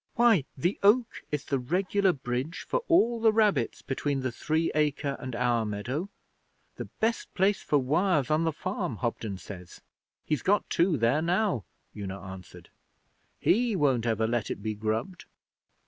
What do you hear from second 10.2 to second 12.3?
He's got two there now,' Una